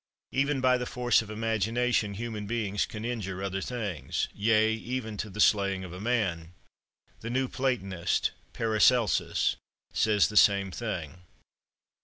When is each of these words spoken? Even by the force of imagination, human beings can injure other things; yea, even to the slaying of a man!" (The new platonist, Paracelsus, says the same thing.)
Even 0.31 0.61
by 0.61 0.79
the 0.79 0.87
force 0.87 1.21
of 1.21 1.29
imagination, 1.29 2.15
human 2.15 2.47
beings 2.47 2.87
can 2.87 3.05
injure 3.05 3.43
other 3.43 3.61
things; 3.61 4.27
yea, 4.33 4.73
even 4.73 5.15
to 5.17 5.29
the 5.29 5.39
slaying 5.39 5.83
of 5.83 5.93
a 5.93 6.01
man!" 6.01 6.55
(The 7.19 7.29
new 7.29 7.47
platonist, 7.47 8.31
Paracelsus, 8.51 9.57
says 9.93 10.27
the 10.29 10.37
same 10.37 10.71
thing.) 10.71 11.21